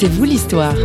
C'est 0.00 0.06
vous 0.06 0.22
l'histoire. 0.22 0.76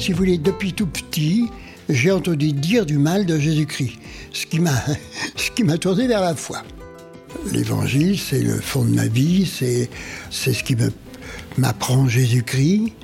Si 0.00 0.10
vous 0.10 0.18
voulez, 0.18 0.38
depuis 0.38 0.72
tout 0.72 0.88
petit, 0.88 1.44
j'ai 1.88 2.10
entendu 2.10 2.50
dire 2.50 2.86
du 2.86 2.98
mal 2.98 3.24
de 3.24 3.38
Jésus-Christ, 3.38 3.92
ce 4.32 4.46
qui 4.46 4.58
m'a, 4.58 4.72
ce 5.36 5.52
qui 5.52 5.62
m'a 5.62 5.78
tourné 5.78 6.08
vers 6.08 6.20
la 6.20 6.34
foi. 6.34 6.64
L'évangile, 7.52 8.18
c'est 8.18 8.42
le 8.42 8.58
fond 8.60 8.84
de 8.84 8.96
ma 8.96 9.06
vie, 9.06 9.46
c'est, 9.46 9.88
c'est 10.32 10.52
ce 10.52 10.64
qui 10.64 10.74
me, 10.74 10.90
m'apprend 11.56 12.08
Jésus-Christ. 12.08 12.94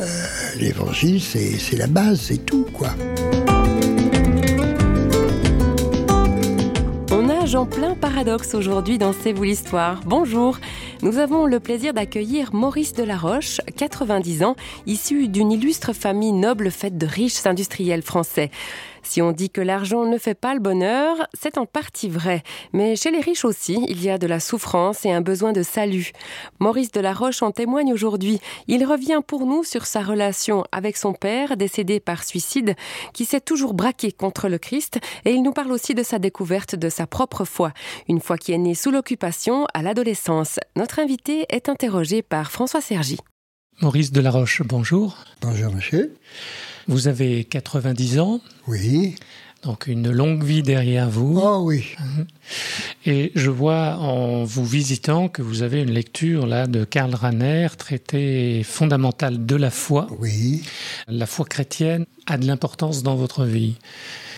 Euh, 0.00 0.26
l'évangile, 0.58 1.22
c'est, 1.22 1.60
c'est 1.60 1.76
la 1.76 1.86
base, 1.86 2.22
c'est 2.22 2.44
tout, 2.44 2.66
quoi. 2.72 2.90
On 7.48 7.50
nage 7.50 7.56
en 7.56 7.64
plein 7.64 7.94
paradoxe 7.94 8.54
aujourd'hui 8.54 8.98
dans 8.98 9.14
C'est 9.14 9.32
vous 9.32 9.44
l'histoire. 9.44 10.02
Bonjour. 10.04 10.58
Nous 11.00 11.16
avons 11.16 11.46
le 11.46 11.60
plaisir 11.60 11.94
d'accueillir 11.94 12.52
Maurice 12.52 12.92
Delaroche, 12.92 13.62
90 13.74 14.42
ans, 14.42 14.54
issu 14.84 15.28
d'une 15.28 15.50
illustre 15.50 15.94
famille 15.94 16.32
noble 16.32 16.70
faite 16.70 16.98
de 16.98 17.06
riches 17.06 17.46
industriels 17.46 18.02
français. 18.02 18.50
Si 19.02 19.22
on 19.22 19.32
dit 19.32 19.50
que 19.50 19.60
l'argent 19.60 20.04
ne 20.04 20.18
fait 20.18 20.34
pas 20.34 20.54
le 20.54 20.60
bonheur, 20.60 21.16
c'est 21.34 21.58
en 21.58 21.66
partie 21.66 22.08
vrai. 22.08 22.42
Mais 22.72 22.96
chez 22.96 23.10
les 23.10 23.20
riches 23.20 23.44
aussi, 23.44 23.78
il 23.88 24.02
y 24.02 24.10
a 24.10 24.18
de 24.18 24.26
la 24.26 24.40
souffrance 24.40 25.04
et 25.04 25.12
un 25.12 25.20
besoin 25.20 25.52
de 25.52 25.62
salut. 25.62 26.12
Maurice 26.58 26.92
Delaroche 26.92 27.42
en 27.42 27.50
témoigne 27.50 27.92
aujourd'hui. 27.92 28.40
Il 28.66 28.84
revient 28.84 29.20
pour 29.26 29.46
nous 29.46 29.64
sur 29.64 29.86
sa 29.86 30.02
relation 30.02 30.64
avec 30.72 30.96
son 30.96 31.12
père, 31.12 31.56
décédé 31.56 32.00
par 32.00 32.24
suicide, 32.24 32.74
qui 33.12 33.24
s'est 33.24 33.40
toujours 33.40 33.74
braqué 33.74 34.12
contre 34.12 34.48
le 34.48 34.58
Christ, 34.58 34.98
et 35.24 35.32
il 35.32 35.42
nous 35.42 35.52
parle 35.52 35.72
aussi 35.72 35.94
de 35.94 36.02
sa 36.02 36.18
découverte 36.18 36.74
de 36.74 36.88
sa 36.88 37.06
propre 37.06 37.44
foi, 37.44 37.72
une 38.08 38.20
foi 38.20 38.36
qui 38.38 38.52
est 38.52 38.58
née 38.58 38.74
sous 38.74 38.90
l'occupation 38.90 39.66
à 39.74 39.82
l'adolescence. 39.82 40.58
Notre 40.76 40.98
invité 40.98 41.46
est 41.48 41.68
interrogé 41.68 42.22
par 42.22 42.50
François 42.50 42.80
Sergi. 42.80 43.18
Maurice 43.80 44.10
Delaroche, 44.10 44.62
bonjour. 44.62 45.16
Bonjour, 45.40 45.72
monsieur. 45.72 46.14
Vous 46.88 47.06
avez 47.06 47.44
90 47.44 48.18
ans. 48.18 48.40
Oui. 48.66 49.14
Donc 49.62 49.88
une 49.88 50.10
longue 50.10 50.44
vie 50.44 50.62
derrière 50.62 51.10
vous. 51.10 51.38
Oh 51.42 51.58
oui. 51.62 51.84
Et 53.04 53.32
je 53.34 53.50
vois 53.50 53.96
en 53.96 54.44
vous 54.44 54.64
visitant 54.64 55.28
que 55.28 55.42
vous 55.42 55.62
avez 55.62 55.82
une 55.82 55.90
lecture 55.90 56.46
là 56.46 56.66
de 56.66 56.84
Karl 56.84 57.12
Rahner, 57.14 57.66
traité 57.76 58.62
fondamental 58.62 59.44
de 59.44 59.56
la 59.56 59.70
foi. 59.70 60.06
Oui. 60.20 60.62
La 61.08 61.26
foi 61.26 61.44
chrétienne 61.44 62.06
a 62.26 62.38
de 62.38 62.46
l'importance 62.46 63.02
dans 63.02 63.16
votre 63.16 63.44
vie. 63.44 63.74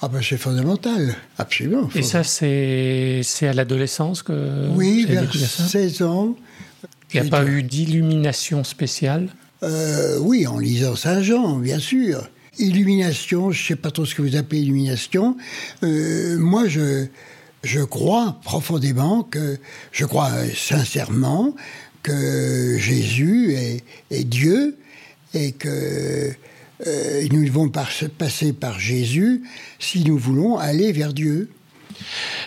Ah 0.03 0.09
ben 0.09 0.21
c'est 0.23 0.39
fondamental, 0.39 1.15
absolument. 1.37 1.91
Et 1.95 2.03
ça 2.03 2.25
c'est 2.25 3.21
c'est 3.23 3.47
à 3.47 3.53
l'adolescence 3.53 4.23
que 4.23 4.69
Oui, 4.75 5.05
vous 5.05 5.17
avez 5.19 5.27
vers 5.27 5.51
ça? 5.51 5.69
16 5.69 6.03
ans. 6.03 6.35
Il 7.13 7.21
n'y 7.21 7.27
a 7.27 7.31
pas 7.31 7.45
eu 7.45 7.63
d'illumination 7.63 8.65
spéciale? 8.65 9.29
Euh, 9.63 10.19
oui, 10.21 10.47
en 10.47 10.59
lisant 10.59 10.97
Saint 10.97 11.23
Jean, 11.23 11.59
bien 11.59 11.79
sûr. 11.79 12.27
Illumination, 12.59 13.51
je 13.51 13.63
ne 13.63 13.67
sais 13.69 13.77
pas 13.77 13.91
trop 13.91 14.05
ce 14.05 14.15
que 14.15 14.23
vous 14.23 14.37
appelez 14.37 14.63
illumination. 14.63 15.37
Euh, 15.83 16.39
moi, 16.39 16.69
je, 16.69 17.07
je 17.63 17.81
crois 17.81 18.39
profondément 18.45 19.23
que, 19.23 19.59
je 19.93 20.05
crois 20.05 20.31
sincèrement 20.55 21.55
que 22.03 22.77
Jésus 22.79 23.55
est, 23.55 23.85
est 24.11 24.25
Dieu 24.25 24.77
et 25.35 25.53
que 25.53 26.31
euh, 26.87 27.29
nous 27.31 27.45
devons 27.45 27.69
passer 27.69 28.53
par 28.53 28.81
Jésus 28.81 29.43
si 29.79 30.05
nous 30.05 30.19
voulons 30.19 30.59
aller 30.59 30.93
vers 30.93 31.13
Dieu. 31.13 31.51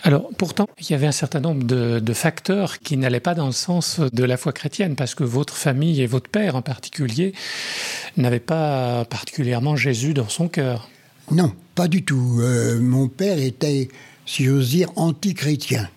Alors 0.02 0.30
pourtant, 0.36 0.68
il 0.78 0.90
y 0.90 0.94
avait 0.94 1.06
un 1.06 1.12
certain 1.12 1.40
nombre 1.40 1.64
de, 1.64 2.12
facteurs 2.12 2.78
qui 2.78 2.96
n'allaient 2.96 3.20
pas 3.20 3.34
dans 3.34 3.46
le 3.46 3.52
sens 3.52 4.00
de 4.00 4.24
la 4.24 4.36
foi 4.36 4.52
chrétienne, 4.52 4.94
parce 4.96 5.14
que 5.14 5.24
votre 5.24 5.56
famille 5.56 6.00
et 6.02 6.06
votre 6.06 6.30
père 6.30 6.56
en 6.56 6.62
particulier 6.62 7.32
n'avaient 8.16 8.40
pas 8.40 9.04
particulièrement 9.06 9.76
Jésus 9.76 10.14
dans 10.14 10.28
son 10.28 10.48
cœur. 10.48 10.88
Non, 11.30 11.52
pas 11.74 11.88
du 11.88 12.04
tout. 12.04 12.38
Euh, 12.40 12.78
mon 12.80 13.08
père 13.08 13.38
était, 13.38 13.88
si 14.26 14.44
j'ose 14.44 14.70
dire, 14.70 14.90
anti-chrétien. 14.96 15.88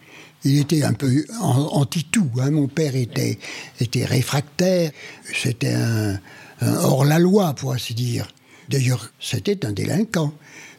Il 0.44 0.60
était 0.60 0.84
un 0.84 0.94
peu 0.94 1.26
an- 1.42 1.70
anti-tout. 1.74 2.30
hein. 2.40 2.52
Mon 2.52 2.68
père 2.68 2.96
était, 2.96 3.38
était 3.82 4.06
réfractaire. 4.06 4.92
C'était 5.34 5.74
un 5.74 6.20
hors-la-loi, 6.62 7.54
pour 7.54 7.74
ainsi 7.74 7.94
dire. 7.94 8.28
D'ailleurs, 8.70 9.12
c'était 9.20 9.66
un 9.66 9.72
délinquant. 9.72 10.34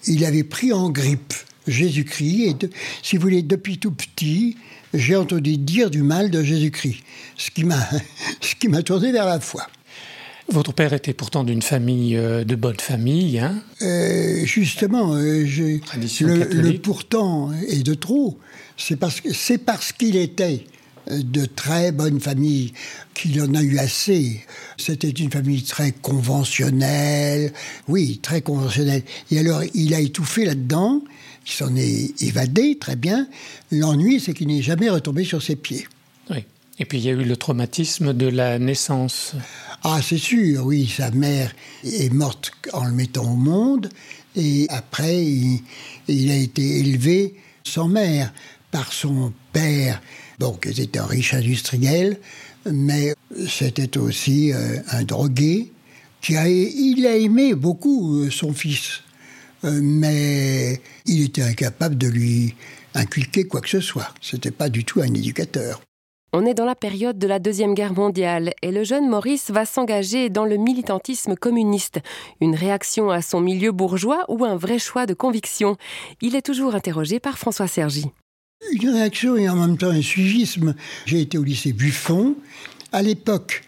Il 0.06 0.24
avait 0.24 0.44
pris 0.44 0.72
en 0.72 0.90
grippe 0.90 1.34
Jésus-Christ. 1.70 2.42
Et 2.42 2.54
de- 2.54 2.70
si 3.02 3.16
vous 3.16 3.22
voulez, 3.22 3.42
depuis 3.42 3.78
tout 3.78 3.90
petit, 3.92 4.56
j'ai 4.94 5.16
entendu 5.16 5.56
dire 5.56 5.90
du 5.90 6.02
mal 6.02 6.30
de 6.30 6.42
Jésus-Christ. 6.42 7.02
Ce 7.36 7.50
qui 7.50 7.64
m'a, 7.64 8.82
tourné 8.82 9.12
vers 9.12 9.26
la 9.26 9.40
foi. 9.40 9.66
Votre 10.50 10.72
père 10.72 10.94
était 10.94 11.12
pourtant 11.12 11.44
d'une 11.44 11.60
famille 11.60 12.16
euh, 12.16 12.42
de 12.42 12.54
bonne 12.54 12.80
famille, 12.80 13.38
hein? 13.38 13.62
Euh, 13.82 14.46
justement, 14.46 15.14
euh, 15.14 15.44
le, 15.44 16.78
pourtant 16.78 17.52
est 17.68 17.82
de 17.82 17.92
trop. 17.92 18.38
C'est 18.78 18.96
parce 18.96 19.20
que 19.20 19.34
c'est 19.34 19.58
parce 19.58 19.92
qu'il 19.92 20.16
était 20.16 20.64
euh, 21.10 21.20
de 21.22 21.44
très 21.44 21.92
bonne 21.92 22.18
famille 22.18 22.72
qu'il 23.12 23.42
en 23.42 23.54
a 23.54 23.62
eu 23.62 23.76
assez. 23.78 24.40
C'était 24.78 25.10
une 25.10 25.30
famille 25.30 25.64
très 25.64 25.92
conventionnelle, 25.92 27.52
oui, 27.86 28.18
très 28.22 28.40
conventionnelle. 28.40 29.02
Et 29.30 29.38
alors, 29.38 29.62
il 29.74 29.92
a 29.94 30.00
étouffé 30.00 30.44
là-dedans. 30.46 31.02
Il 31.48 31.52
s'en 31.52 31.74
est 31.76 32.22
évadé 32.22 32.76
très 32.78 32.96
bien. 32.96 33.26
L'ennui, 33.72 34.20
c'est 34.20 34.34
qu'il 34.34 34.48
n'est 34.48 34.62
jamais 34.62 34.90
retombé 34.90 35.24
sur 35.24 35.42
ses 35.42 35.56
pieds. 35.56 35.86
Oui. 36.30 36.44
Et 36.78 36.84
puis 36.84 36.98
il 36.98 37.04
y 37.04 37.08
a 37.08 37.12
eu 37.12 37.24
le 37.24 37.36
traumatisme 37.36 38.12
de 38.12 38.26
la 38.26 38.58
naissance. 38.58 39.32
Ah, 39.82 40.00
c'est 40.02 40.18
sûr, 40.18 40.66
oui, 40.66 40.92
sa 40.94 41.10
mère 41.10 41.52
est 41.84 42.12
morte 42.12 42.52
en 42.72 42.84
le 42.84 42.92
mettant 42.92 43.32
au 43.32 43.36
monde, 43.36 43.88
et 44.36 44.66
après, 44.68 45.24
il, 45.24 45.62
il 46.06 46.30
a 46.30 46.36
été 46.36 46.78
élevé 46.78 47.34
sans 47.64 47.88
mère 47.88 48.32
par 48.70 48.92
son 48.92 49.32
père, 49.52 50.00
bon, 50.38 50.52
qui 50.52 50.80
était 50.80 50.98
un 50.98 51.06
riche 51.06 51.34
industriel, 51.34 52.18
mais 52.70 53.14
c'était 53.48 53.96
aussi 53.98 54.52
euh, 54.52 54.78
un 54.90 55.04
drogué, 55.04 55.72
qui 56.20 56.36
a, 56.36 56.48
il 56.48 57.06
a 57.06 57.16
aimé 57.16 57.54
beaucoup 57.54 58.18
euh, 58.18 58.30
son 58.30 58.52
fils, 58.52 59.02
mais 59.62 60.80
il 61.06 61.24
était 61.24 61.42
incapable 61.42 61.96
de 61.96 62.08
lui 62.08 62.54
inculquer 62.94 63.44
quoi 63.44 63.60
que 63.60 63.68
ce 63.68 63.80
soit. 63.80 64.12
C'était 64.20 64.50
pas 64.50 64.68
du 64.68 64.84
tout 64.84 65.00
un 65.00 65.14
éducateur. 65.14 65.80
On 66.34 66.44
est 66.44 66.52
dans 66.52 66.66
la 66.66 66.74
période 66.74 67.18
de 67.18 67.26
la 67.26 67.38
Deuxième 67.38 67.72
Guerre 67.72 67.94
mondiale 67.94 68.52
et 68.60 68.70
le 68.70 68.84
jeune 68.84 69.08
Maurice 69.08 69.50
va 69.50 69.64
s'engager 69.64 70.28
dans 70.28 70.44
le 70.44 70.58
militantisme 70.58 71.36
communiste. 71.36 72.00
Une 72.42 72.54
réaction 72.54 73.10
à 73.10 73.22
son 73.22 73.40
milieu 73.40 73.72
bourgeois 73.72 74.26
ou 74.28 74.44
un 74.44 74.56
vrai 74.56 74.78
choix 74.78 75.06
de 75.06 75.14
conviction? 75.14 75.76
Il 76.20 76.36
est 76.36 76.42
toujours 76.42 76.74
interrogé 76.74 77.18
par 77.18 77.38
François 77.38 77.66
Sergi. 77.66 78.04
Une 78.72 78.90
réaction 78.90 79.36
et 79.36 79.48
en 79.48 79.56
même 79.56 79.78
temps 79.78 79.88
un 79.88 80.02
suivisme. 80.02 80.74
J'ai 81.06 81.22
été 81.22 81.38
au 81.38 81.44
lycée 81.44 81.72
Buffon. 81.72 82.34
À 82.92 83.00
l'époque, 83.00 83.62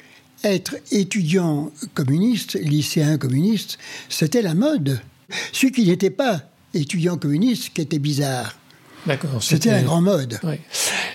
être 0.45 0.77
étudiant 0.91 1.71
communiste, 1.95 2.59
lycéen 2.61 3.17
communiste, 3.17 3.79
c'était 4.11 4.43
la 4.43 4.55
mode. 4.55 5.01
Celui 5.53 5.73
qui 5.73 5.87
n'était 5.87 6.11
pas 6.11 6.43
étudiant 6.75 7.17
communiste, 7.17 7.71
qui 7.75 7.81
était 7.81 7.99
bizarre. 7.99 8.57
D'accord. 9.07 9.43
C'était 9.43 9.71
la 9.71 9.83
grande 9.83 10.05
mode. 10.05 10.39
Oui. 10.43 10.57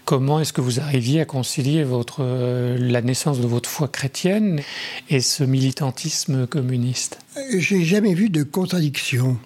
Comment 0.05 0.39
est-ce 0.39 0.53
que 0.53 0.61
vous 0.61 0.79
arriviez 0.79 1.21
à 1.21 1.25
concilier 1.25 1.83
votre, 1.83 2.17
euh, 2.21 2.77
la 2.79 3.01
naissance 3.01 3.39
de 3.39 3.47
votre 3.47 3.69
foi 3.69 3.87
chrétienne 3.87 4.61
et 5.09 5.19
ce 5.19 5.43
militantisme 5.43 6.47
communiste? 6.47 7.19
J'ai 7.57 7.83
jamais 7.83 8.13
vu 8.13 8.29
de 8.29 8.43
contradiction. 8.43 9.37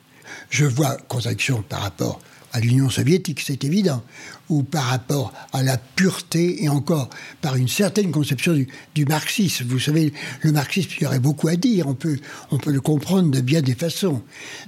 Je 0.49 0.65
vois 0.65 0.97
contradiction 1.07 1.63
par 1.67 1.81
rapport 1.81 2.19
à 2.51 2.59
l'Union 2.59 2.89
soviétique, 2.89 3.41
c'est 3.45 3.63
évident, 3.63 4.03
ou 4.49 4.63
par 4.63 4.85
rapport 4.85 5.33
à 5.53 5.63
la 5.63 5.77
pureté 5.77 6.63
et 6.63 6.69
encore 6.69 7.09
par 7.41 7.55
une 7.55 7.67
certaine 7.67 8.11
conception 8.11 8.53
du, 8.95 9.05
marxisme. 9.05 9.65
Vous 9.67 9.79
savez, 9.79 10.13
le 10.41 10.51
marxisme, 10.51 10.89
il 10.97 11.03
y 11.03 11.05
aurait 11.05 11.19
beaucoup 11.19 11.47
à 11.47 11.55
dire, 11.55 11.87
on 11.87 11.93
peut, 11.93 12.17
on 12.51 12.57
peut 12.57 12.71
le 12.71 12.81
comprendre 12.81 13.31
de 13.31 13.41
bien 13.41 13.61
des 13.61 13.75
façons. 13.75 14.21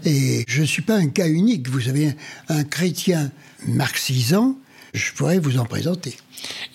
Et 0.05 0.45
je 0.47 0.61
ne 0.61 0.65
suis 0.65 0.81
pas 0.81 0.95
un 0.95 1.07
cas 1.07 1.27
unique, 1.27 1.69
vous 1.69 1.81
savez, 1.81 2.15
un 2.49 2.63
chrétien 2.63 3.31
marxisant, 3.67 4.55
je 4.93 5.11
pourrais 5.13 5.39
vous 5.39 5.57
en 5.57 5.65
présenter. 5.65 6.15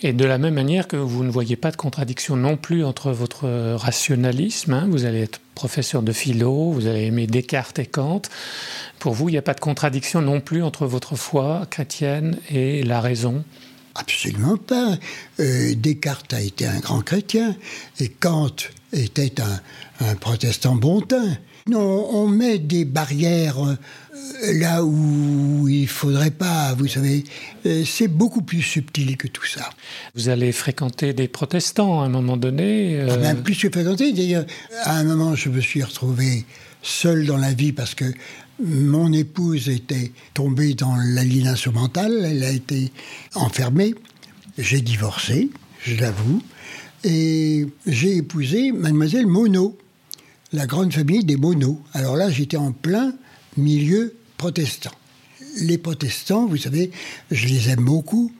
Et 0.02 0.12
de 0.12 0.24
la 0.24 0.38
même 0.38 0.54
manière 0.54 0.88
que 0.88 0.96
vous 0.96 1.24
ne 1.24 1.30
voyez 1.30 1.56
pas 1.56 1.70
de 1.70 1.76
contradiction 1.76 2.36
non 2.36 2.56
plus 2.56 2.84
entre 2.84 3.12
votre 3.12 3.48
rationalisme, 3.76 4.72
hein, 4.72 4.86
vous 4.90 5.04
allez 5.04 5.20
être 5.20 5.40
professeur 5.56 6.02
de 6.02 6.12
philo, 6.12 6.70
vous 6.70 6.86
allez 6.86 7.06
aimer 7.06 7.26
Descartes 7.26 7.80
et 7.80 7.86
Kant, 7.86 8.22
pour 9.00 9.14
vous, 9.14 9.28
il 9.28 9.32
n'y 9.32 9.38
a 9.38 9.42
pas 9.42 9.54
de 9.54 9.60
contradiction 9.60 10.20
non 10.20 10.40
plus 10.40 10.62
entre 10.62 10.86
votre 10.86 11.16
foi 11.16 11.66
chrétienne 11.68 12.38
et 12.48 12.84
la 12.84 13.00
raison? 13.00 13.42
Absolument 13.96 14.58
pas. 14.58 14.96
Euh, 15.40 15.74
Descartes 15.74 16.34
a 16.34 16.42
été 16.42 16.66
un 16.66 16.78
grand 16.78 17.00
chrétien 17.00 17.56
et 17.98 18.08
Kant 18.10 18.54
était 18.92 19.40
un, 19.40 19.60
un 20.06 20.14
protestant 20.14 20.76
bon 20.76 21.00
teint. 21.00 21.38
Non, 21.68 22.08
on 22.12 22.28
met 22.28 22.58
des 22.58 22.84
barrières 22.84 23.58
euh, 23.66 23.76
là 24.54 24.84
où 24.84 25.68
il 25.68 25.88
faudrait 25.88 26.30
pas, 26.30 26.74
vous 26.74 26.86
savez. 26.86 27.24
Euh, 27.64 27.84
c'est 27.84 28.08
beaucoup 28.08 28.42
plus 28.42 28.62
subtil 28.62 29.16
que 29.16 29.28
tout 29.28 29.46
ça. 29.46 29.70
Vous 30.14 30.28
allez 30.28 30.52
fréquenter 30.52 31.12
des 31.12 31.28
protestants 31.28 32.02
à 32.02 32.06
un 32.06 32.08
moment 32.08 32.36
donné 32.36 33.00
euh... 33.00 33.22
ah 33.24 33.34
Plus 33.34 33.56
que 33.56 33.70
fréquenter, 33.70 34.12
d'ailleurs, 34.12 34.46
à 34.84 34.96
un 34.96 35.04
moment, 35.04 35.34
je 35.34 35.48
me 35.48 35.60
suis 35.60 35.82
retrouvé 35.82 36.44
seul 36.82 37.26
dans 37.26 37.36
la 37.36 37.52
vie 37.52 37.72
parce 37.72 37.94
que 37.94 38.04
mon 38.60 39.12
épouse 39.12 39.68
était 39.68 40.12
tombée 40.32 40.74
dans 40.74 40.96
l'aliénation 40.96 41.72
mentale, 41.72 42.24
elle 42.24 42.42
a 42.42 42.50
été 42.50 42.90
enfermée. 43.34 43.94
J'ai 44.56 44.80
divorcé, 44.80 45.50
je 45.82 45.96
l'avoue, 45.96 46.40
et 47.04 47.66
j'ai 47.86 48.16
épousé 48.16 48.72
mademoiselle 48.72 49.26
Monod, 49.26 49.74
la 50.52 50.66
grande 50.66 50.92
famille 50.92 51.24
des 51.24 51.36
Monod. 51.36 51.76
Alors 51.92 52.16
là, 52.16 52.30
j'étais 52.30 52.56
en 52.56 52.72
plein 52.72 53.12
milieu 53.58 54.15
protestant. 54.36 54.92
Les 55.60 55.78
protestants, 55.78 56.46
vous 56.46 56.56
savez, 56.56 56.90
je 57.30 57.46
les 57.46 57.70
aime 57.70 57.84
beaucoup. 57.84 58.32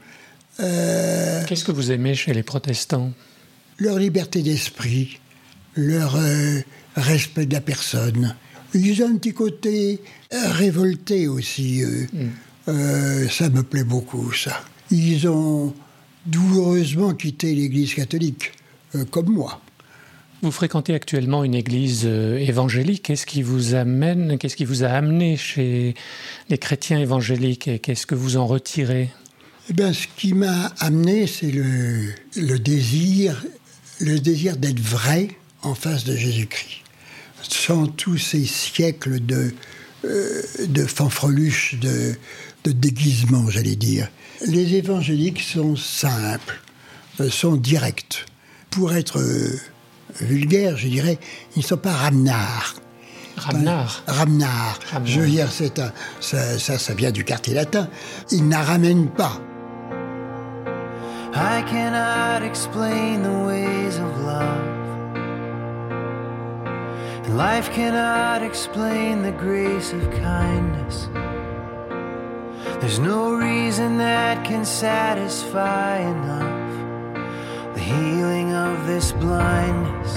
Euh, 0.60 1.44
Qu'est-ce 1.46 1.64
que 1.64 1.72
vous 1.72 1.90
aimez 1.90 2.14
chez 2.14 2.32
les 2.32 2.42
protestants? 2.42 3.12
Leur 3.78 3.98
liberté 3.98 4.42
d'esprit, 4.42 5.18
leur 5.74 6.16
euh, 6.16 6.60
respect 6.96 7.46
de 7.46 7.54
la 7.54 7.60
personne, 7.60 8.34
ils 8.74 9.02
ont 9.02 9.08
un 9.08 9.16
petit 9.16 9.32
côté 9.32 10.00
euh, 10.32 10.50
révolté 10.52 11.28
aussi. 11.28 11.82
Euh, 11.82 12.06
mm. 12.12 12.28
euh, 12.68 13.28
ça 13.28 13.48
me 13.48 13.62
plaît 13.62 13.84
beaucoup, 13.84 14.32
ça. 14.32 14.62
Ils 14.90 15.28
ont 15.28 15.74
douloureusement 16.26 17.14
quitté 17.14 17.54
l'Église 17.54 17.94
catholique, 17.94 18.52
comme 19.10 19.30
moi. 19.30 19.60
Vous 20.42 20.50
fréquentez 20.50 20.94
actuellement 20.94 21.44
une 21.44 21.54
église 21.54 22.04
évangélique. 22.04 23.04
Qu'est-ce 23.04 23.26
qui 23.26 23.42
vous 23.42 23.74
amène, 23.74 24.38
qu'est-ce 24.38 24.56
qui 24.56 24.64
vous 24.64 24.84
a 24.84 24.88
amené 24.88 25.36
chez 25.36 25.94
les 26.50 26.58
chrétiens 26.58 26.98
évangéliques 26.98 27.68
et 27.68 27.78
qu'est-ce 27.78 28.06
que 28.06 28.14
vous 28.14 28.36
en 28.36 28.46
retirez? 28.46 29.10
Eh 29.70 29.72
bien, 29.72 29.92
ce 29.92 30.06
qui 30.16 30.34
m'a 30.34 30.72
amené, 30.78 31.26
c'est 31.26 31.50
le, 31.50 32.58
désir, 32.58 33.44
le 34.00 34.20
désir 34.20 34.56
d'être 34.56 34.80
vrai 34.80 35.28
en 35.62 35.74
face 35.74 36.04
de 36.04 36.14
Jésus-Christ 36.14 36.86
sans 37.42 37.86
tous 37.86 38.18
ces 38.18 38.44
siècles 38.44 39.24
de, 39.24 39.52
euh, 40.04 40.42
de 40.66 40.84
fanfreluches, 40.84 41.76
de, 41.80 42.14
de 42.64 42.72
déguisements, 42.72 43.48
j'allais 43.50 43.76
dire. 43.76 44.08
Les 44.46 44.74
évangéliques 44.74 45.42
sont 45.42 45.76
simples, 45.76 46.60
euh, 47.20 47.30
sont 47.30 47.56
directs. 47.56 48.26
Pour 48.70 48.92
être 48.92 49.18
euh, 49.18 49.58
vulgaire, 50.20 50.76
je 50.76 50.88
dirais, 50.88 51.18
ils 51.56 51.60
ne 51.60 51.64
sont 51.64 51.76
pas 51.76 51.92
ramnards. 51.92 52.76
Ramnard. 53.36 54.02
Ramnard. 54.06 54.78
Je 55.04 55.20
veux 55.20 55.26
dire, 55.26 55.50
c'est 55.50 55.78
ça, 56.20 56.58
ça, 56.58 56.78
ça, 56.78 56.94
vient 56.94 57.10
du 57.10 57.24
quartier 57.24 57.54
latin. 57.54 57.88
Ils 58.30 58.48
ne 58.48 58.56
ramènent 58.56 59.10
pas. 59.10 59.32
I 61.34 61.62
cannot 61.68 62.42
explain 62.46 63.22
the 63.22 63.46
ways 63.46 63.98
of 63.98 64.24
love. 64.24 64.76
And 67.26 67.36
life 67.36 67.70
cannot 67.72 68.42
explain 68.42 69.22
the 69.22 69.32
grace 69.32 69.92
of 69.92 70.10
kindness. 70.12 71.08
There's 72.80 72.98
no 72.98 73.34
reason 73.34 73.98
that 73.98 74.44
can 74.44 74.64
satisfy 74.64 75.98
enough 75.98 76.55
healing 77.86 78.52
of 78.52 78.84
this 78.84 79.12
blindness. 79.12 80.16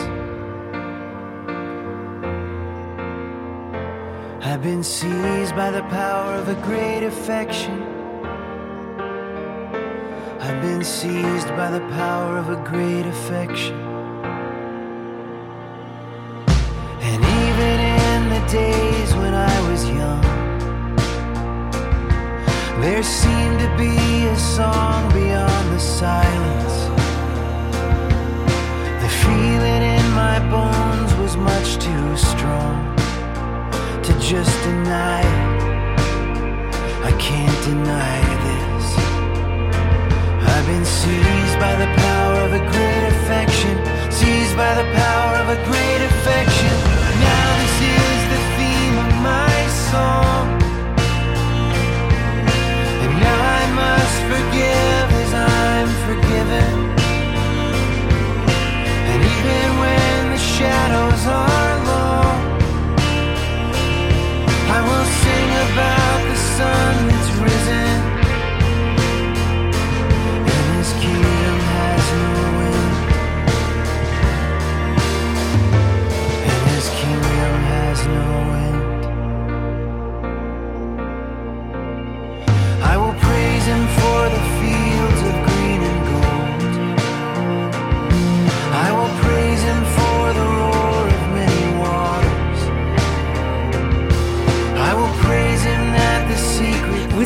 I've 4.43 4.63
been 4.63 4.83
seized 4.83 5.55
by 5.55 5.69
the 5.69 5.83
power 5.83 6.33
of 6.33 6.47
a 6.49 6.55
great 6.69 7.03
affection. 7.03 7.77
I've 10.45 10.61
been 10.63 10.83
seized 10.83 11.49
by 11.49 11.69
the 11.69 11.85
power 12.01 12.39
of 12.39 12.49
a 12.49 12.59
great 12.71 13.05
affection. 13.05 13.79
And 17.09 17.19
even 17.43 17.75
in 18.03 18.21
the 18.35 18.43
days 18.51 19.13
when 19.21 19.35
I 19.35 19.55
was 19.69 19.81
young. 20.01 20.25
There 22.81 23.03
seemed 23.03 23.59
to 23.59 23.69
be 23.77 24.25
a 24.25 24.37
song 24.37 25.13
beyond 25.13 25.65
the 25.75 25.79
silence. 25.79 26.98
Feeling 29.23 29.83
in 29.97 30.05
my 30.11 30.37
bones 30.49 31.11
was 31.15 31.35
much 31.37 31.77
too 31.85 32.17
strong 32.17 32.95
to 34.05 34.11
just 34.19 34.55
deny. 34.63 35.21
I 37.09 37.11
can't 37.27 37.59
deny 37.71 38.19
this. 38.47 38.85
I've 40.51 40.65
been 40.67 40.85
seized 40.85 41.57
by 41.65 41.73
the 41.83 41.89
power 42.05 42.35
of 42.47 42.51
a 42.53 42.63
great 42.73 43.03
affection, 43.13 43.75
seized 44.11 44.55
by 44.55 44.73
the 44.79 44.87
power 45.03 45.33
of 45.43 45.47
a 45.57 45.59
great 45.69 45.88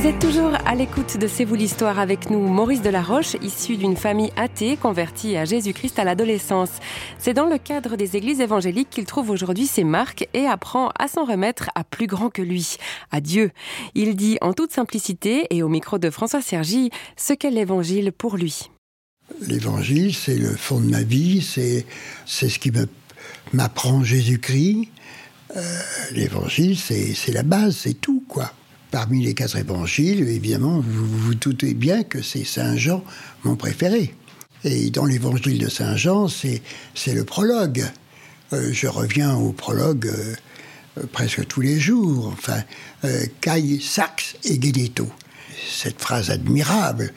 Vous 0.03 0.09
êtes 0.09 0.19
toujours 0.19 0.51
à 0.65 0.75
l'écoute 0.75 1.15
de 1.15 1.27
C'est 1.27 1.45
vous 1.45 1.55
l'histoire 1.55 1.97
avec 1.97 2.29
nous, 2.29 2.45
Maurice 2.45 2.81
Delaroche, 2.81 3.37
issu 3.41 3.77
d'une 3.77 3.95
famille 3.95 4.33
athée 4.35 4.75
convertie 4.75 5.37
à 5.37 5.45
Jésus-Christ 5.45 5.97
à 5.97 6.03
l'adolescence. 6.03 6.71
C'est 7.19 7.33
dans 7.33 7.45
le 7.45 7.57
cadre 7.57 7.95
des 7.95 8.17
églises 8.17 8.41
évangéliques 8.41 8.89
qu'il 8.89 9.05
trouve 9.05 9.29
aujourd'hui 9.29 9.65
ses 9.65 9.85
marques 9.85 10.27
et 10.33 10.45
apprend 10.45 10.89
à 10.99 11.07
s'en 11.07 11.23
remettre 11.23 11.69
à 11.73 11.85
plus 11.85 12.07
grand 12.07 12.29
que 12.29 12.41
lui, 12.41 12.75
à 13.11 13.21
Dieu. 13.21 13.51
Il 13.95 14.17
dit 14.17 14.37
en 14.41 14.51
toute 14.51 14.73
simplicité 14.73 15.47
et 15.51 15.63
au 15.63 15.69
micro 15.69 15.99
de 15.99 16.09
François 16.09 16.41
Sergi 16.41 16.89
ce 17.15 17.31
qu'est 17.31 17.49
l'évangile 17.49 18.11
pour 18.11 18.35
lui. 18.35 18.71
L'évangile, 19.39 20.13
c'est 20.13 20.35
le 20.35 20.53
fond 20.53 20.81
de 20.81 20.89
ma 20.89 21.03
vie, 21.03 21.41
c'est, 21.41 21.85
ce 22.25 22.59
qui 22.59 22.73
m'apprend 23.53 24.03
Jésus-Christ. 24.03 24.89
Euh, 25.55 25.61
l'évangile, 26.11 26.77
c'est 26.77 27.31
la 27.31 27.43
base, 27.43 27.77
c'est 27.77 27.93
tout, 27.93 28.21
quoi 28.27 28.51
parmi 28.93 29.25
les 29.25 29.33
quatre 29.33 29.57
évangiles, 29.57 30.19
évidemment, 30.29 30.79
vous 30.79 31.05
vous 31.07 31.33
doutez 31.33 31.73
bien 31.73 32.03
que 32.03 32.21
c'est 32.21 32.43
Saint 32.43 32.77
Jean 32.77 33.03
mon 33.43 33.55
préféré. 33.55 34.13
Et 34.63 34.91
dans 34.91 35.05
l'évangile 35.05 35.57
de 35.57 35.67
Saint 35.67 35.95
Jean, 35.95 36.27
c'est 36.27 36.61
le 37.07 37.23
prologue. 37.23 37.89
Euh, 38.53 38.71
je 38.71 38.85
reviens 38.85 39.35
au 39.35 39.51
prologue 39.51 40.05
euh, 40.05 40.35
euh, 40.99 41.07
presque 41.11 41.47
tous 41.47 41.61
les 41.61 41.79
jours. 41.79 42.27
Enfin, 42.37 42.61
Kai, 43.41 43.79
Sax 43.81 44.35
et 44.43 44.61
Geneto. 44.61 45.09
Cette 45.67 45.99
phrase 45.99 46.29
admirable. 46.29 47.13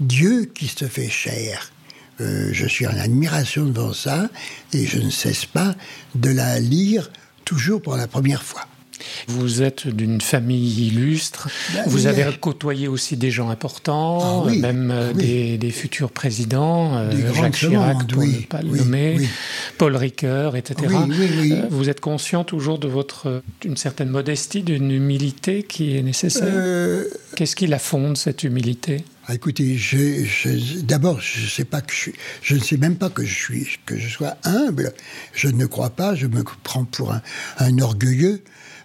Dieu 0.00 0.50
qui 0.52 0.66
se 0.66 0.88
fait 0.88 1.08
chair. 1.08 1.70
je 2.18 2.66
suis 2.66 2.88
en 2.88 2.98
admiration 2.98 3.66
devant 3.66 3.92
ça 3.92 4.28
et 4.72 4.84
je 4.84 4.98
ne 4.98 5.10
cesse 5.10 5.46
pas 5.46 5.76
de 6.16 6.30
la 6.30 6.58
lire 6.58 7.12
toujours 7.44 7.80
pour 7.80 7.96
la 7.96 8.08
première 8.08 8.42
fois. 8.42 8.66
Vous 9.28 9.62
êtes 9.62 9.88
d'une 9.88 10.20
famille 10.20 10.88
illustre. 10.88 11.48
Ben 11.74 11.84
vous 11.86 12.06
avez 12.06 12.24
côtoyé 12.40 12.88
aussi 12.88 13.16
des 13.16 13.30
gens 13.30 13.48
importants, 13.48 14.46
ah 14.46 14.50
même 14.50 14.90
euh, 14.92 15.12
des, 15.12 15.70
futurs 15.70 16.10
présidents, 16.10 16.96
euh, 16.96 17.10
Jacques 17.34 17.54
Chirac, 17.54 18.06
pour 18.06 18.22
ne 18.22 18.40
pas 18.42 18.62
le 18.62 18.76
nommer, 18.76 19.16
Paul 19.78 19.96
Ricoeur, 19.96 20.56
etc. 20.56 20.94
Euh, 20.94 21.66
vous 21.70 21.88
êtes 21.88 22.00
conscient 22.00 22.44
toujours 22.44 22.78
de 22.78 22.88
votre 22.88 23.42
d'une 23.60 23.76
certaine 23.76 24.10
modestie, 24.10 24.62
d'une 24.62 24.90
humilité 24.90 25.62
qui 25.62 25.96
est 25.96 26.02
nécessaire? 26.02 27.04
Qu'est-ce 27.36 27.56
qui 27.56 27.66
la 27.66 27.78
fonde 27.78 28.16
cette 28.16 28.44
humilité? 28.44 29.04
Ah, 29.26 29.34
écoutez, 29.34 29.78
d'abord, 30.82 31.18
je, 31.18 31.48
sais 31.48 31.64
pas 31.64 31.80
que 31.80 31.94
je, 31.94 32.10
je 32.42 32.56
ne 32.56 32.60
sais 32.60 32.76
même 32.76 32.96
pas 32.96 33.08
que 33.08 33.24
je 33.24 33.34
suis, 33.34 33.66
que 33.86 33.96
je 33.96 34.08
sois 34.08 34.36
humble. 34.44 34.92
Je 35.32 35.48
ne 35.48 35.64
crois 35.64 35.88
pas. 35.90 36.14
Je 36.14 36.26
me 36.26 36.44
prends 36.62 36.84
pour 36.84 37.12
un, 37.12 37.22
un 37.58 37.78
orgueilleux. 37.78 38.42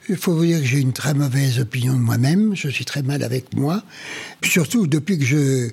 Il 0.10 0.18
faut 0.18 0.34
vous 0.34 0.46
dire 0.46 0.60
que 0.60 0.66
j'ai 0.66 0.80
une 0.80 0.94
très 0.94 1.14
mauvaise 1.14 1.60
opinion 1.60 1.94
de 1.94 2.00
moi-même. 2.00 2.56
Je 2.56 2.68
suis 2.68 2.84
très 2.84 3.04
mal 3.04 3.24
avec 3.24 3.54
moi. 3.54 3.84
Surtout 4.44 4.88
depuis 4.88 5.20
que 5.20 5.26
je, 5.26 5.70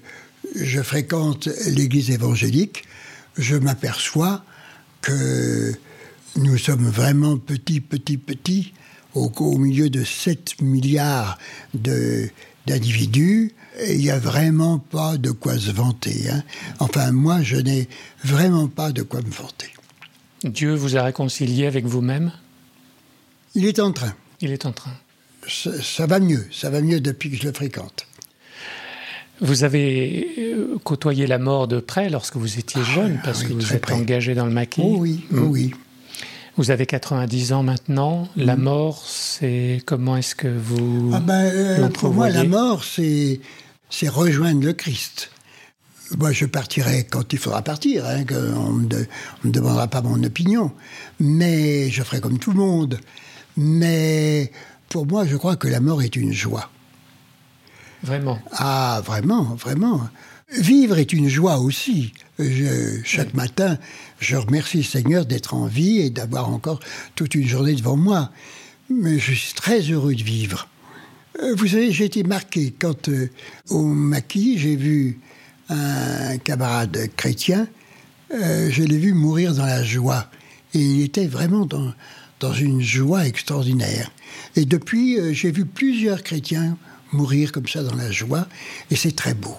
je 0.54 0.82
fréquente 0.82 1.48
l'Église 1.66 2.10
évangélique, 2.10 2.84
je 3.38 3.56
m'aperçois 3.56 4.44
que 5.00 5.74
nous 6.36 6.58
sommes 6.58 6.86
vraiment 6.86 7.38
petits, 7.38 7.80
petits, 7.80 8.18
petits, 8.18 8.74
au, 9.14 9.32
au 9.38 9.56
milieu 9.56 9.88
de 9.88 10.04
7 10.04 10.60
milliards 10.60 11.38
d'individus 11.72 13.54
il 13.88 13.98
n'y 13.98 14.10
a 14.10 14.18
vraiment 14.18 14.78
pas 14.78 15.16
de 15.16 15.30
quoi 15.30 15.58
se 15.58 15.70
vanter. 15.70 16.30
Hein. 16.30 16.42
Enfin, 16.78 17.12
moi, 17.12 17.42
je 17.42 17.56
n'ai 17.56 17.88
vraiment 18.24 18.68
pas 18.68 18.92
de 18.92 19.02
quoi 19.02 19.20
me 19.20 19.30
vanter. 19.30 19.72
Dieu 20.44 20.74
vous 20.74 20.96
a 20.96 21.02
réconcilié 21.02 21.66
avec 21.66 21.84
vous-même? 21.84 22.32
Il 23.54 23.66
est 23.66 23.78
en 23.80 23.92
train. 23.92 24.14
Il 24.46 24.52
est 24.52 24.64
en 24.64 24.70
train. 24.70 24.92
Ça, 25.48 26.06
va 26.06 26.20
mieux, 26.20 26.46
ça 26.52 26.70
va 26.70 26.80
mieux 26.80 27.00
depuis 27.00 27.30
que 27.30 27.36
je 27.36 27.42
le 27.42 27.52
fréquente. 27.52 28.06
Vous 29.40 29.64
avez 29.64 30.28
euh, 30.38 30.78
côtoyé 30.84 31.26
la 31.26 31.38
mort 31.38 31.66
de 31.66 31.80
près 31.80 32.10
lorsque 32.10 32.36
vous 32.36 32.60
étiez 32.60 32.80
ah 32.84 32.94
jeune, 32.94 33.20
parce 33.24 33.42
que 33.42 33.52
vous 33.52 33.72
êtes 33.72 33.90
engagé 33.90 34.36
dans 34.36 34.46
le 34.46 34.52
maquis. 34.52 34.82
Oh 34.84 34.98
oui, 34.98 35.24
oh 35.32 35.34
hmm. 35.34 35.50
oui. 35.50 35.74
Vous 36.56 36.70
avez 36.70 36.86
90 36.86 37.52
ans 37.52 37.64
maintenant. 37.64 38.28
La 38.36 38.54
hmm. 38.54 38.62
mort, 38.62 39.04
c'est 39.04 39.82
comment 39.84 40.16
est-ce 40.16 40.36
que 40.36 40.46
vous 40.46 41.10
ah 41.12 41.18
ben, 41.18 41.50
euh, 41.52 41.88
Pour 41.88 42.14
moi, 42.14 42.30
la 42.30 42.44
mort, 42.44 42.84
c'est 42.84 43.40
c'est 43.90 44.08
rejoindre 44.08 44.64
le 44.64 44.72
Christ. 44.72 45.30
Moi, 46.16 46.30
je 46.30 46.46
partirai 46.46 47.04
quand 47.04 47.32
il 47.32 47.38
faudra 47.38 47.62
partir, 47.62 48.06
hein, 48.06 48.24
on 48.56 48.74
ne 48.74 48.96
me, 49.44 49.50
demandera 49.50 49.88
pas 49.88 50.02
mon 50.02 50.22
opinion, 50.22 50.70
mais 51.18 51.90
je 51.90 52.04
ferai 52.04 52.20
comme 52.20 52.38
tout 52.38 52.52
le 52.52 52.58
monde. 52.58 53.00
Mais 53.56 54.50
pour 54.88 55.06
moi, 55.06 55.26
je 55.26 55.36
crois 55.36 55.56
que 55.56 55.68
la 55.68 55.80
mort 55.80 56.02
est 56.02 56.16
une 56.16 56.32
joie. 56.32 56.70
Vraiment 58.02 58.38
Ah, 58.52 59.00
vraiment, 59.04 59.42
vraiment. 59.42 60.08
Vivre 60.52 60.98
est 60.98 61.12
une 61.12 61.28
joie 61.28 61.58
aussi. 61.58 62.12
chaque 63.04 63.34
matin, 63.34 63.78
je 64.20 64.36
remercie 64.36 64.78
le 64.78 64.82
Seigneur 64.84 65.26
d'être 65.26 65.54
en 65.54 65.66
vie 65.66 65.98
et 65.98 66.10
d'avoir 66.10 66.50
encore 66.50 66.80
toute 67.14 67.34
une 67.34 67.48
journée 67.48 67.74
devant 67.74 67.96
moi. 67.96 68.30
Mais 68.88 69.18
je 69.18 69.32
suis 69.32 69.54
très 69.54 69.80
heureux 69.80 70.14
de 70.14 70.22
vivre. 70.22 70.68
Euh, 71.42 71.54
vous 71.56 71.66
savez, 71.66 71.90
j'ai 71.92 72.04
été 72.04 72.22
marqué 72.22 72.72
quand 72.78 73.08
euh, 73.08 73.28
au 73.70 73.82
maquis, 73.82 74.58
j'ai 74.58 74.76
vu 74.76 75.18
un 75.68 76.38
camarade 76.38 77.10
chrétien, 77.16 77.66
euh, 78.32 78.70
je 78.70 78.82
l'ai 78.82 78.98
vu 78.98 79.12
mourir 79.12 79.54
dans 79.54 79.66
la 79.66 79.82
joie. 79.82 80.30
Et 80.74 80.80
il 80.80 81.02
était 81.02 81.26
vraiment 81.26 81.66
dans, 81.66 81.92
dans 82.40 82.52
une 82.52 82.82
joie 82.82 83.26
extraordinaire. 83.26 84.10
Et 84.56 84.64
depuis, 84.64 85.34
j'ai 85.34 85.50
vu 85.50 85.64
plusieurs 85.64 86.22
chrétiens 86.22 86.76
mourir 87.12 87.52
comme 87.52 87.66
ça 87.66 87.82
dans 87.82 87.94
la 87.94 88.10
joie, 88.10 88.46
et 88.90 88.96
c'est 88.96 89.14
très 89.14 89.34
beau. 89.34 89.56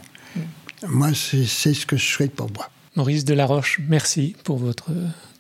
Moi, 0.87 1.09
c'est 1.13 1.73
ce 1.73 1.85
que 1.85 1.97
je 1.97 2.05
souhaite 2.05 2.33
pour 2.33 2.51
moi. 2.53 2.69
Maurice 2.95 3.25
Delaroche, 3.25 3.79
merci 3.87 4.35
pour 4.43 4.57
votre 4.57 4.91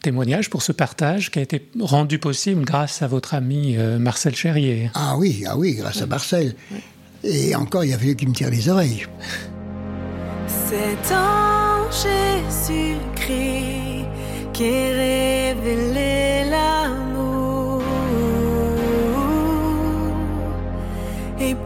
témoignage, 0.01 0.49
pour 0.49 0.61
ce 0.61 0.71
partage 0.71 1.31
qui 1.31 1.39
a 1.39 1.41
été 1.41 1.69
rendu 1.79 2.19
possible 2.19 2.63
grâce 2.63 3.01
à 3.01 3.07
votre 3.07 3.33
ami 3.33 3.75
euh, 3.77 3.99
Marcel 3.99 4.35
Cherrier. 4.35 4.91
Ah 4.93 5.17
oui, 5.17 5.43
ah 5.47 5.57
oui, 5.57 5.73
grâce 5.75 6.01
à 6.01 6.05
Marcel. 6.05 6.55
Et 7.23 7.55
encore, 7.55 7.83
il 7.83 7.89
y 7.89 7.93
avait 7.93 8.15
qui 8.15 8.27
me 8.27 8.33
tire 8.33 8.49
les 8.49 8.69
oreilles. 8.69 9.05
C'est 10.47 11.13
en 11.13 11.91
Jésus-Christ 11.91 13.77
qui 14.53 14.63
est 14.63 15.53
révélé 15.55 16.16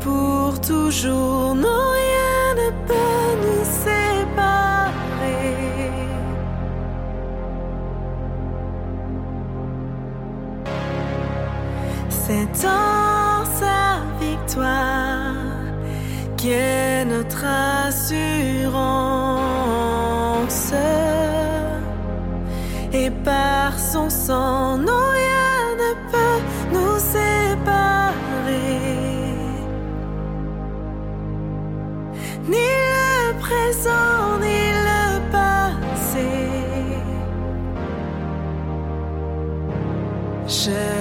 pour 0.01 0.59
toujours, 0.59 1.55
non, 1.55 1.81
rien 1.93 2.55
ne 2.61 2.69
peut 2.87 3.33
nous 3.43 3.65
C'est 12.09 12.65
en 12.65 13.45
sa 13.59 13.99
victoire 14.19 15.33
qu'est 16.37 17.05
notre 17.05 17.43
assurance. 17.87 19.11
Et 22.93 23.09
par 23.09 23.77
son 23.77 24.09
sang, 24.09 24.77
Je 40.51 41.00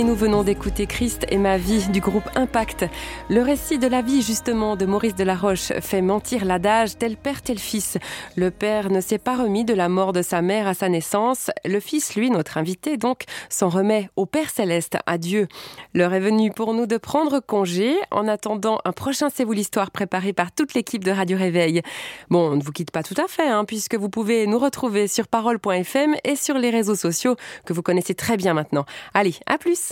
nous 0.00 0.14
venons 0.14 0.42
d'écouter 0.42 0.86
Christ 0.86 1.26
et 1.28 1.36
ma 1.36 1.58
vie 1.58 1.86
du 1.88 2.00
groupe 2.00 2.28
Impact. 2.34 2.86
Le 3.28 3.42
récit 3.42 3.78
de 3.78 3.86
la 3.86 4.00
vie, 4.00 4.22
justement, 4.22 4.74
de 4.74 4.86
Maurice 4.86 5.14
Delaroche 5.14 5.70
fait 5.80 6.00
mentir 6.00 6.46
l'adage 6.46 6.96
tel 6.96 7.18
père, 7.18 7.42
tel 7.42 7.58
fils. 7.58 7.98
Le 8.34 8.50
père 8.50 8.90
ne 8.90 9.02
s'est 9.02 9.18
pas 9.18 9.36
remis 9.36 9.66
de 9.66 9.74
la 9.74 9.90
mort 9.90 10.14
de 10.14 10.22
sa 10.22 10.40
mère 10.40 10.66
à 10.66 10.72
sa 10.72 10.88
naissance. 10.88 11.50
Le 11.66 11.78
fils, 11.78 12.16
lui, 12.16 12.30
notre 12.30 12.56
invité, 12.56 12.96
donc, 12.96 13.24
s'en 13.50 13.68
remet 13.68 14.08
au 14.16 14.24
Père 14.24 14.48
Céleste, 14.48 14.96
à 15.04 15.18
Dieu. 15.18 15.46
L'heure 15.92 16.14
est 16.14 16.20
venue 16.20 16.50
pour 16.50 16.72
nous 16.72 16.86
de 16.86 16.96
prendre 16.96 17.40
congé 17.40 17.94
en 18.10 18.28
attendant 18.28 18.78
un 18.86 18.92
prochain 18.92 19.28
C'est 19.32 19.44
vous 19.44 19.52
l'histoire 19.52 19.90
préparé 19.90 20.32
par 20.32 20.52
toute 20.52 20.72
l'équipe 20.72 21.04
de 21.04 21.10
Radio 21.10 21.36
Réveil. 21.36 21.82
Bon, 22.30 22.52
on 22.52 22.56
ne 22.56 22.62
vous 22.62 22.72
quitte 22.72 22.92
pas 22.92 23.02
tout 23.02 23.20
à 23.22 23.28
fait, 23.28 23.48
hein, 23.48 23.66
puisque 23.66 23.96
vous 23.96 24.08
pouvez 24.08 24.46
nous 24.46 24.58
retrouver 24.58 25.06
sur 25.06 25.28
parole.fm 25.28 26.14
et 26.24 26.36
sur 26.36 26.56
les 26.56 26.70
réseaux 26.70 26.96
sociaux 26.96 27.36
que 27.66 27.74
vous 27.74 27.82
connaissez 27.82 28.14
très 28.14 28.38
bien 28.38 28.54
maintenant. 28.54 28.86
Allez, 29.12 29.34
à 29.46 29.58
plus 29.58 29.82